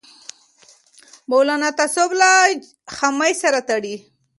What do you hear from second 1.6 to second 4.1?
تعصب له خامۍ سره تړي